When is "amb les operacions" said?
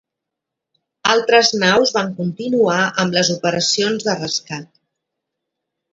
3.05-4.09